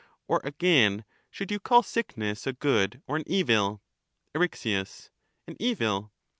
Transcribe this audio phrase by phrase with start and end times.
[0.27, 3.83] Or, again, should you call sickness a good or an evil?
[4.33, 5.11] Eryx.
[5.47, 6.11] An evil.